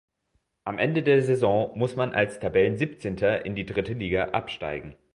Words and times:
Am 0.63 0.79
Ende 0.79 1.03
der 1.03 1.21
Saison 1.21 1.77
musste 1.77 1.97
man 1.97 2.15
als 2.15 2.39
Tabellensiebzehnter 2.39 3.45
in 3.45 3.53
die 3.53 3.67
dritte 3.67 3.93
Liga 3.93 4.29
absteigen. 4.29 4.95